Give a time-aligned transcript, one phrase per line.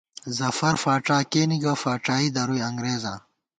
[0.37, 3.17] ظفر فاڄا کېنے گہ، فاڄائی درُوئی انگرېزاں